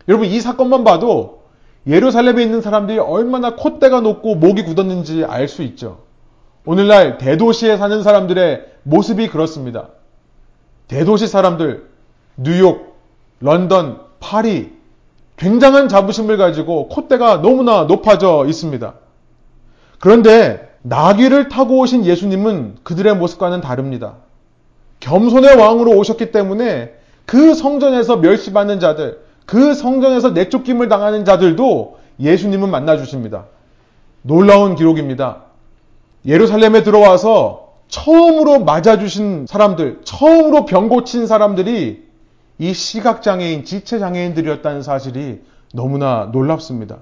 [0.08, 1.41] 여러분, 이 사건만 봐도
[1.86, 6.00] 예루살렘에 있는 사람들이 얼마나 콧대가 높고 목이 굳었는지 알 수 있죠.
[6.64, 9.88] 오늘날 대도시에 사는 사람들의 모습이 그렇습니다.
[10.86, 11.88] 대도시 사람들,
[12.36, 12.96] 뉴욕,
[13.40, 14.72] 런던, 파리,
[15.36, 18.94] 굉장한 자부심을 가지고 콧대가 너무나 높아져 있습니다.
[19.98, 24.16] 그런데 나귀를 타고 오신 예수님은 그들의 모습과는 다릅니다.
[25.00, 26.94] 겸손의 왕으로 오셨기 때문에
[27.26, 29.20] 그 성전에서 멸시받는 자들,
[29.52, 33.44] 그 성전에서 내쫓김을 당하는 자들도 예수님은 만나 주십니다.
[34.22, 35.42] 놀라운 기록입니다.
[36.24, 42.02] 예루살렘에 들어와서 처음으로 맞아주신 사람들, 처음으로 병 고친 사람들이
[42.60, 45.42] 이 시각장애인, 지체장애인들이었다는 사실이
[45.74, 47.00] 너무나 놀랍습니다.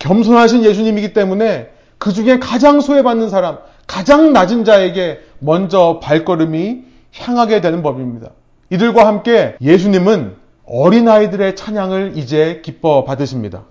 [0.00, 6.82] 겸손하신 예수님이기 때문에 그 중에 가장 소외받는 사람, 가장 낮은 자에게 먼저 발걸음이
[7.14, 8.30] 향하게 되는 법입니다.
[8.70, 13.64] 이들과 함께 예수님은 어린아이들의 찬양을 이제 기뻐 받으십니다.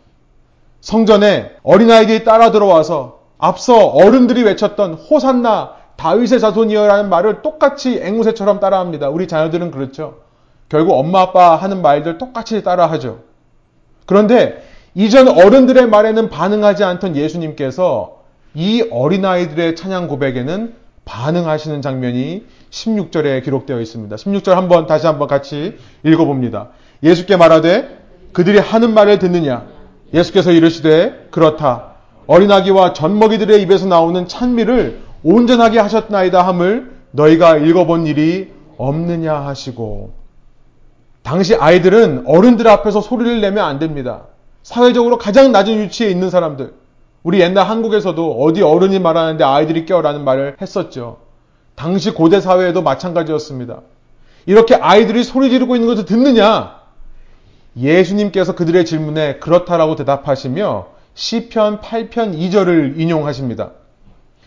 [0.82, 9.10] 성전에 어린아이들이 따라 들어와서 앞서 어른들이 외쳤던 호산나 다윗의 자손이여라는 말을 똑같이 앵무새처럼 따라합니다.
[9.10, 10.20] 우리 자녀들은 그렇죠.
[10.70, 13.20] 결국 엄마 아빠 하는 말들 똑같이 따라하죠.
[14.06, 14.64] 그런데
[14.96, 18.22] 이전 어른들의 말에는 반응하지 않던 예수님께서
[18.54, 20.76] 이 어린아이들의 찬양 고백에는
[21.06, 24.16] 반응하시는 장면이 16절에 기록되어 있습니다.
[24.16, 26.70] 16절 한번 다시 한번 같이 읽어봅니다.
[27.04, 28.00] 예수께 말하되
[28.34, 29.66] 그들이 하는 말을 듣느냐?
[30.14, 31.92] 예수께서 이르시되 그렇다.
[32.28, 40.14] 어린아기와 젖먹이들의 입에서 나오는 찬미를 온전하게 하셨나이다 함을 너희가 읽어본 일이 없느냐 하시고
[41.24, 44.24] 당시 아이들은 어른들 앞에서 소리를 내면 안 됩니다.
[44.64, 46.74] 사회적으로 가장 낮은 위치에 있는 사람들
[47.24, 51.18] 우리 옛날 한국에서도 어디 어른이 말하는데 아이들이 껴라는 말을 했었죠.
[51.76, 53.82] 당시 고대 사회에도 마찬가지였습니다.
[54.46, 56.81] 이렇게 아이들이 소리 지르고 있는 것을 듣느냐?
[57.78, 63.72] 예수님께서 그들의 질문에 그렇다라고 대답하시며 시편 8편 2절을 인용하십니다.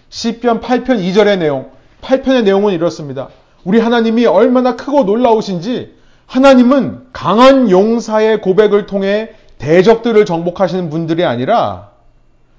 [0.09, 1.71] 시편 8편 2절의 내용,
[2.03, 3.29] 8편의 내용은 이렇습니다.
[3.65, 5.95] 우리 하나님이 얼마나 크고 놀라우신지
[6.27, 11.91] 하나님은 강한 용사의 고백을 통해 대적들을 정복하시는 분들이 아니라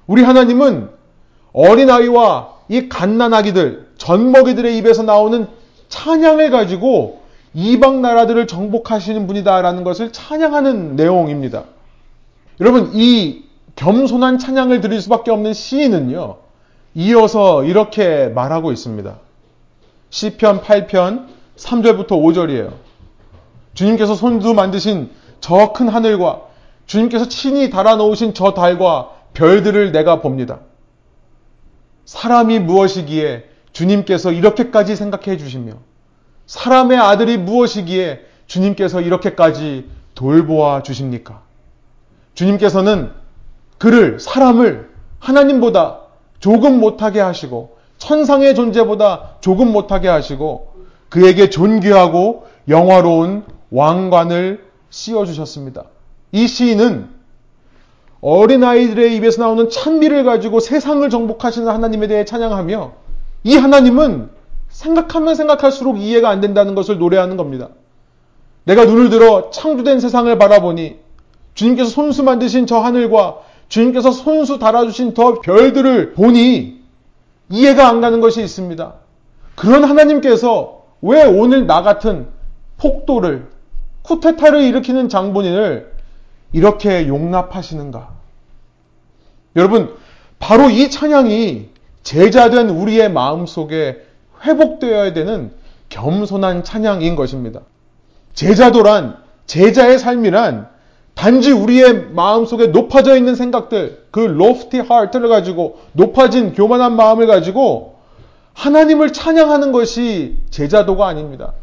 [0.08, 0.90] 우리 하나님은
[1.54, 5.48] 어린아이와 이 갓난아기들, 젖먹이들의 입에서 나오는
[5.90, 7.22] 찬양을 가지고
[7.56, 11.64] 이방 나라들을 정복하시는 분이다라는 것을 찬양하는 내용입니다.
[12.60, 13.44] 여러분, 이
[13.78, 16.38] 겸손한 찬양을 드릴 수밖에 없는 시인은요,
[16.96, 19.16] 이어서 이렇게 말하고 있습니다.
[20.10, 22.74] 시편 8편 3절부터 5절이에요.
[23.74, 26.42] 주님께서 손도 만드신 저 큰 하늘과
[26.86, 30.60] 주님께서 친히 달아놓으신 저 달과 별들을 내가 봅니다.
[32.06, 35.74] 사람이 무엇이기에 주님께서 이렇게까지 생각해 주시며
[36.48, 41.42] 사람의 아들이 무엇이기에 주님께서 이렇게까지 돌보아 주십니까?
[42.34, 43.12] 주님께서는
[43.78, 46.02] 그를, 사람을 하나님보다
[46.40, 50.76] 조금 못하게 하시고 천상의 존재보다 조금 못하게 하시고
[51.10, 55.86] 그에게 존귀하고 영화로운 왕관을 씌워주셨습니다.
[56.32, 57.10] 이 시인은
[58.22, 62.94] 어린아이들의 입에서 나오는 찬미를 가지고 세상을 정복하시는 하나님에 대해 찬양하며
[63.44, 64.30] 이 하나님은
[64.76, 67.70] 생각하면 생각할수록 이해가 안 된다는 것을 노래하는 겁니다.
[68.66, 70.98] 내가 눈을 들어 창조된 세상을 바라보니
[71.54, 73.38] 주님께서 손수 만드신 저 하늘과
[73.70, 76.82] 주님께서 손수 달아주신 더 별들을 보니
[77.50, 78.96] 이해가 안 가는 것이 있습니다.
[79.56, 82.28] 그런 하나님께서 왜 오늘 나 같은
[82.78, 83.48] 폭도를,
[84.02, 85.94] 쿠테타를 일으키는 장본인을
[86.52, 88.10] 이렇게 용납하시는가?
[89.56, 89.96] 여러분,
[90.38, 91.70] 바로 이 찬양이
[92.04, 94.06] 제자된 우리의 마음 속에
[94.44, 95.52] 회복되어야 되는
[95.90, 97.62] 겸손한 찬양인 것입니다.
[98.34, 100.68] 제자도란, 제자의 삶이란
[101.14, 107.96] 단지 우리의 마음 속에 높아져 있는 생각들, 그 lofty heart를 가지고 높아진 교만한 마음을 가지고
[108.54, 111.54] 하나님을 찬양하는 것이 제자도가 아닙니다.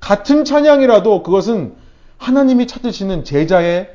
[0.00, 1.74] 같은 찬양이라도 그것은
[2.18, 3.90] 하나님이 찾으시는 제자의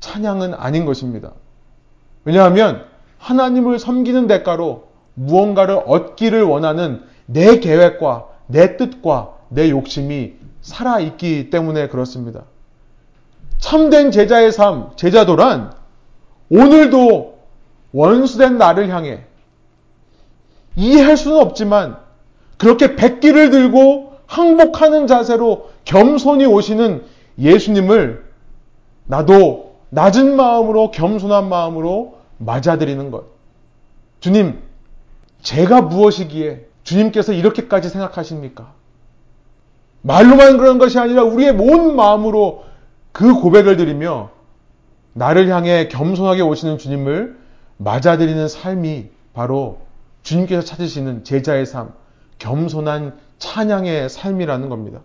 [0.00, 1.32] 찬양은 아닌 것입니다.
[2.24, 2.84] 왜냐하면
[3.18, 12.44] 하나님을 섬기는 대가로 무언가를 얻기를 원하는 내 계획과 내 뜻과 내 욕심이 살아있기 때문에 그렇습니다.
[13.58, 15.72] 참된 제자의 삶, 제자도란
[16.50, 17.38] 오늘도
[17.92, 19.24] 원수된 나를 향해
[20.76, 21.98] 이해할 수는 없지만
[22.58, 27.04] 그렇게 백기를 들고 항복하는 자세로 겸손히 오시는
[27.38, 28.24] 예수님을
[29.04, 33.24] 나도 낮은 마음으로 겸손한 마음으로 맞아들이는 것.
[34.20, 34.62] 주님,
[35.42, 38.72] 제가 무엇이기에 주님께서 이렇게까지 생각하십니까?
[40.02, 42.64] 말로만 그런 것이 아니라 우리의 온 마음으로
[43.12, 44.30] 그 고백을 드리며
[45.12, 47.38] 나를 향해 겸손하게 오시는 주님을
[47.76, 49.80] 맞아들이는 삶이 바로
[50.22, 51.92] 주님께서 찾으시는 제자의 삶,
[52.38, 55.00] 겸손한 찬양의 삶이라는 겁니다.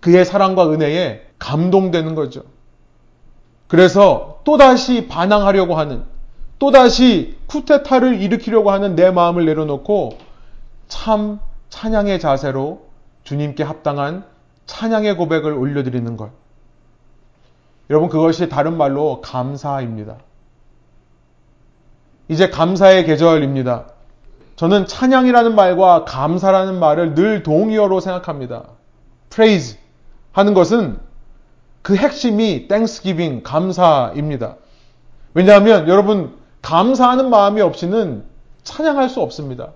[0.00, 2.42] 그의 사랑과 은혜에 감동되는 거죠.
[3.68, 6.02] 그래서 또다시 반항하려고 하는,
[6.58, 10.18] 또다시 쿠데타를 일으키려고 하는 내 마음을 내려놓고
[10.90, 12.82] 참 찬양의 자세로
[13.24, 14.24] 주님께 합당한
[14.66, 16.30] 찬양의 고백을 올려드리는 것.
[17.88, 20.16] 여러분, 그것이 다른 말로 감사입니다.
[22.28, 23.86] 이제 감사의 계절입니다.
[24.56, 28.64] 저는 찬양이라는 말과 감사라는 말을 늘 동의어로 생각합니다.
[29.30, 29.78] praise
[30.32, 30.98] 하는 것은
[31.82, 34.56] 그 핵심이 thanksgiving, 감사입니다.
[35.34, 38.24] 왜냐하면 여러분, 감사하는 마음이 없이는
[38.62, 39.72] 찬양할 수 없습니다.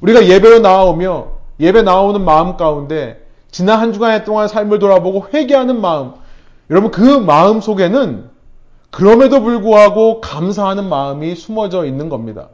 [0.00, 1.28] 우리가 예배로 나오며
[1.60, 6.12] 예배 나오는 마음 가운데 지난 한 주간 동안 삶을 돌아보고 회개하는 마음,
[6.70, 8.28] 여러분 그 마음 속에는
[8.90, 12.48] 그럼에도 불구하고 감사하는 마음이 숨어져 있는 겁니다.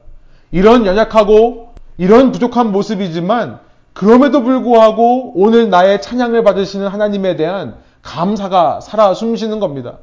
[0.50, 3.58] 이런 연약하고 이런 부족한 모습이지만
[3.92, 9.98] 그럼에도 불구하고 오늘 나의 찬양을 받으시는 하나님에 대한 감사가 살아 숨쉬는 겁니다.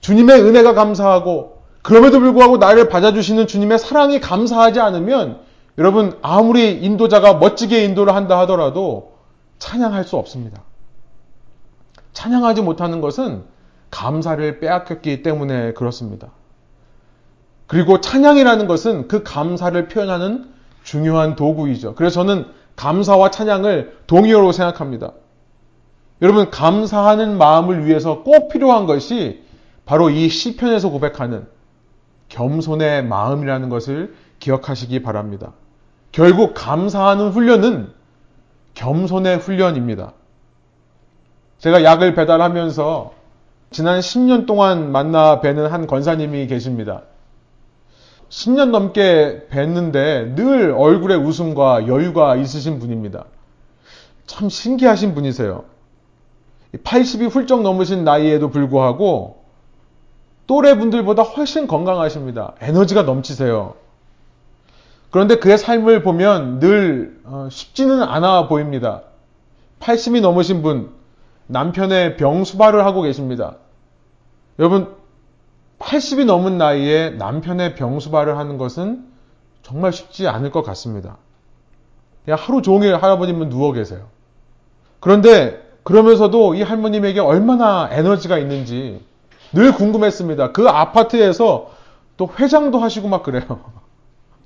[0.00, 5.40] 주님의 은혜가 감사하고 그럼에도 불구하고 나를 받아주시는 주님의 사랑이 감사하지 않으면
[5.78, 9.14] 여러분 아무리 인도자가 멋지게 인도를 한다 하더라도
[9.58, 10.62] 찬양할 수 없습니다.
[12.12, 13.42] 찬양하지 못하는 것은
[13.90, 16.28] 감사를 빼앗겼기 때문에 그렇습니다.
[17.66, 21.94] 그리고 찬양이라는 것은 그 감사를 표현하는 중요한 도구이죠.
[21.94, 25.12] 그래서 저는 감사와 찬양을 동의어로 생각합니다.
[26.22, 29.42] 여러분 감사하는 마음을 위해서 꼭 필요한 것이
[29.86, 31.46] 바로 이 시편에서 고백하는
[32.28, 35.52] 겸손의 마음이라는 것을 기억하시기 바랍니다.
[36.14, 37.92] 결국 감사하는 훈련은
[38.74, 40.12] 겸손의 훈련입니다.
[41.58, 43.12] 제가 약을 배달하면서
[43.72, 47.02] 지난 10년 동안 만나 뵈는 한 권사님이 계십니다.
[48.28, 53.24] 10년 넘게 뵀는데 늘 얼굴에 웃음과 여유가 있으신 분입니다.
[54.26, 55.64] 참 신기하신 분이세요.
[56.74, 59.42] 80이 훌쩍 넘으신 나이에도 불구하고
[60.46, 62.54] 또래 분들보다 훨씬 건강하십니다.
[62.60, 63.74] 에너지가 넘치세요.
[65.14, 69.02] 그런데 그의 삶을 보면 늘 어, 쉽지는 않아 보입니다.
[69.78, 70.90] 80이 넘으신 분,
[71.46, 73.58] 남편의 병수발을 하고 계십니다.
[74.58, 74.92] 여러분,
[75.78, 79.06] 80이 넘은 나이에 남편의 병수발을 하는 것은
[79.62, 81.16] 정말 쉽지 않을 것 같습니다.
[82.24, 84.08] 그냥 하루 종일 할아버님은 누워 계세요.
[84.98, 89.00] 그런데 그러면서도 이 할머님에게 얼마나 에너지가 있는지
[89.52, 90.50] 늘 궁금했습니다.
[90.50, 91.70] 그 아파트에서
[92.16, 93.83] 또 회장도 하시고 막 그래요.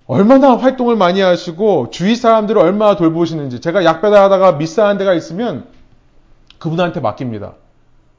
[0.08, 5.66] 얼마나 활동을 많이 하시고 주위 사람들을 얼마나 돌보시는지 제가 약 배달하다가 미스한 데가 있으면
[6.58, 7.52] 그분한테 맡깁니다.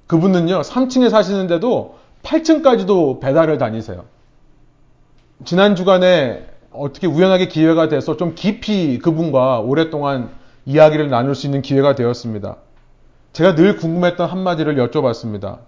[0.06, 4.06] 그분은요 3층에 사시는데도 8층까지도 배달을 다니세요.
[5.45, 10.30] 지난 주간에 어떻게 우연하게 기회가 돼서 좀 깊이 그분과 오랫동안
[10.68, 12.57] 이야기를 나눌 수 있는 기회가 되었습니다.
[13.34, 15.59] 제가 늘 궁금했던 한마디를 여쭤봤습니다.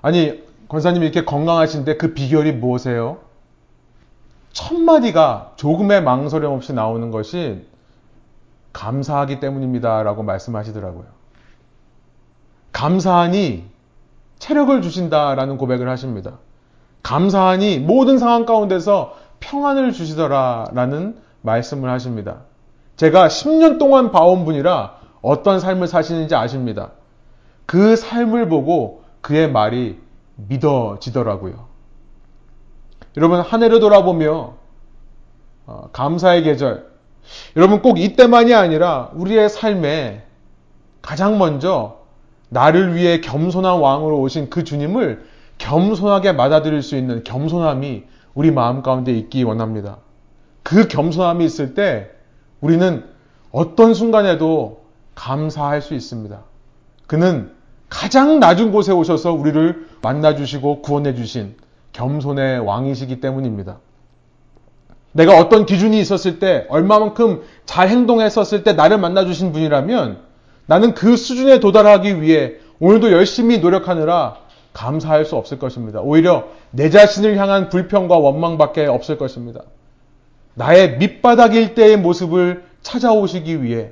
[0.00, 3.18] 아니, 권사님 이렇게 건강하신데 그 비결이 무엇이에요?
[4.54, 7.66] 첫 마디가 조금의 망설임 없이 나오는 것이
[8.72, 10.02] 감사하기 때문입니다.
[10.04, 11.04] 라고 말씀하시더라고요.
[12.72, 13.64] 감사하니
[14.38, 16.38] 체력을 주신다라는 고백을 하십니다.
[17.02, 22.42] 감사하니 모든 상황 가운데서 평안을 주시더라라는 말씀을 하십니다.
[22.96, 26.92] 제가 10년 동안 봐온 분이라 어떤 삶을 사시는지 아십니다.
[27.66, 30.00] 그 삶을 보고 그의 말이
[30.36, 31.73] 믿어지더라고요.
[33.16, 34.54] 여러분 한 해를 돌아보며
[35.66, 36.86] 어, 감사의 계절
[37.56, 40.24] 여러분 꼭 이때만이 아니라 우리의 삶에
[41.00, 41.98] 가장 먼저
[42.48, 45.26] 나를 위해 겸손한 왕으로 오신 그 주님을
[45.58, 48.04] 겸손하게 맞아들일 수 있는 겸손함이
[48.34, 49.98] 우리 마음 가운데 있기 원합니다.
[50.62, 52.10] 그 겸손함이 있을 때
[52.60, 53.04] 우리는
[53.52, 54.84] 어떤 순간에도
[55.14, 56.42] 감사할 수 있습니다.
[57.06, 57.52] 그는
[57.88, 61.56] 가장 낮은 곳에 오셔서 우리를 만나주시고 구원해주신
[61.94, 63.78] 겸손의 왕이시기 때문입니다.
[65.12, 70.18] 내가 어떤 기준이 있었을 때, 얼마만큼 잘 행동했었을 때 나를 만나주신 분이라면
[70.66, 74.36] 나는 그 수준에 도달하기 위해 오늘도 열심히 노력하느라
[74.72, 76.00] 감사할 수 없을 것입니다.
[76.00, 79.60] 오히려 내 자신을 향한 불평과 원망밖에 없을 것입니다.
[80.54, 83.90] 나의 밑바닥일 때의 모습을 찾아오시기 위해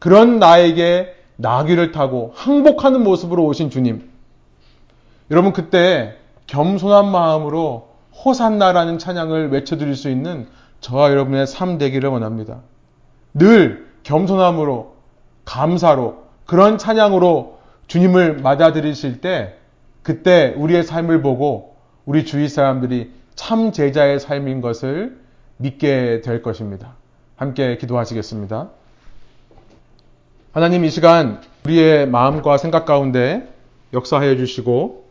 [0.00, 4.10] 그런 나에게 나귀를 타고 항복하는 모습으로 오신 주님.
[5.30, 6.16] 여러분 그때
[6.46, 7.88] 겸손한 마음으로
[8.24, 10.46] 호산나라는 찬양을 외쳐드릴 수 있는
[10.80, 12.60] 저와 여러분의 삶 되기를 원합니다.
[13.34, 14.94] 늘 겸손함으로
[15.44, 19.56] 감사로 그런 찬양으로 주님을 맞아들이실 때
[20.02, 25.18] 그때 우리의 삶을 보고 우리 주위 사람들이 참 제자의 삶인 것을
[25.56, 26.94] 믿게 될 것입니다.
[27.36, 28.70] 함께 기도하시겠습니다.
[30.52, 33.52] 하나님 이 시간 우리의 마음과 생각 가운데
[33.92, 35.05] 역사하여 주시고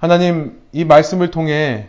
[0.00, 1.88] 하나님 이 말씀을 통해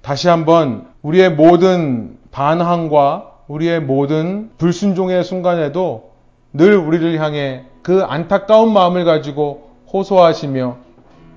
[0.00, 6.12] 다시 한번 우리의 모든 반항과 우리의 모든 불순종의 순간에도
[6.54, 10.78] 늘 우리를 향해 그 안타까운 마음을 가지고 호소하시며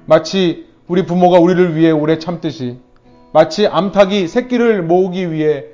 [0.06, 2.80] 마치 우리 부모가 우리를 위해 오래 참듯이
[3.34, 5.66] 마치 암탉이 새끼를 모으기 위해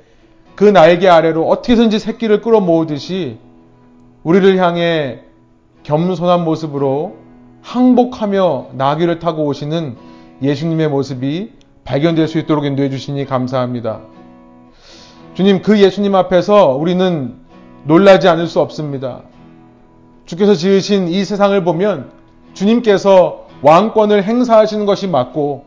[0.56, 3.38] 그 날개 아래로 어떻게든지 새끼를 끌어모으듯이
[4.24, 5.20] 우리를 향해
[5.84, 7.21] 겸손한 모습으로
[7.62, 9.96] 항복하며 나귀를 타고 오시는
[10.42, 11.52] 예수님의 모습이
[11.84, 14.00] 발견될 수 있도록 인도해 주시니 감사합니다.
[15.34, 17.34] 주님, 그 예수님 앞에서 우리는
[17.84, 19.22] 놀라지 않을 수 없습니다.
[20.26, 22.10] 주께서 지으신 이 세상을 보면
[22.54, 25.64] 주님께서 왕권을 행사하시는 것이 맞고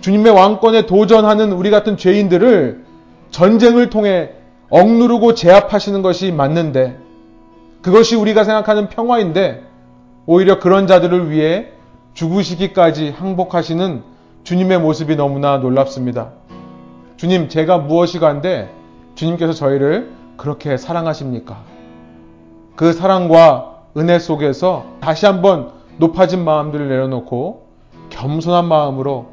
[0.00, 2.84] 주님의 왕권에 도전하는 우리 같은 죄인들을
[3.30, 4.30] 전쟁을 통해
[4.70, 6.98] 억누르고 제압하시는 것이 맞는데
[7.82, 9.67] 그것이 우리가 생각하는 평화인데
[10.30, 11.68] 오히려 그런 자들을 위해
[12.12, 14.02] 죽으시기까지 항복하시는
[14.44, 16.32] 주님의 모습이 너무나 놀랍습니다.
[17.16, 18.70] 주님, 제가 무엇이 간데
[19.14, 21.62] 주님께서 저희를 그렇게 사랑하십니까?
[22.76, 27.66] 그 사랑과 은혜 속에서 다시 한번 높아진 마음들을 내려놓고
[28.10, 29.28] 겸손한 마음으로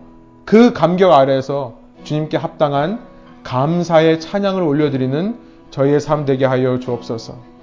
[0.46, 1.74] 그 감격 아래에서
[2.06, 3.02] 주님께 합당한
[3.44, 5.38] 감사의 찬양을 올려드리는
[5.72, 7.55] 저희의 삶 되게 하여 주옵소서.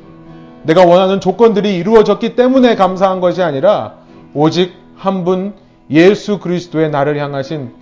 [0.65, 3.95] 내가 원하는 조건들이 이루어졌기 때문에 감사한 것이 아니라
[4.35, 5.55] 오직 한 분
[5.91, 7.73] 예수 그리스도의 나를 향하신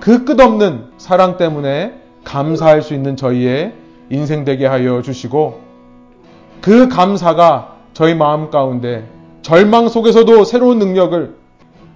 [0.00, 1.94] 그 끝없는 사랑 때문에
[2.24, 3.72] 감사할 수 있는 저희의
[4.10, 5.60] 인생 되게 하여 주시고
[6.60, 9.06] 그 감사가 저희 마음 가운데
[9.42, 11.36] 절망 속에서도 새로운 능력을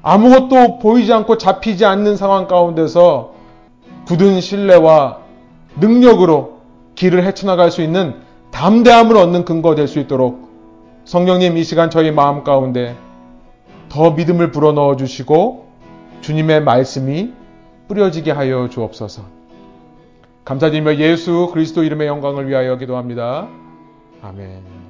[0.02, 3.32] 아무것도 보이지 않고 잡히지 않는 상황 가운데서
[4.06, 5.18] 굳은 신뢰와
[5.80, 6.60] 능력으로
[6.94, 8.14] 길을 헤쳐나갈 수 있는
[8.51, 10.51] 담대함을 얻는 근거 될 수 있도록
[11.05, 12.96] 성령님 이 시간 저희 마음 가운데
[13.88, 15.68] 더 믿음을 불어넣어 주시고
[16.20, 17.32] 주님의 말씀이
[17.88, 19.22] 뿌려지게 하여 주옵소서.
[20.44, 23.48] 감사드리며 예수 그리스도 이름의 영광을 위하여 기도합니다.
[24.22, 24.89] 아멘.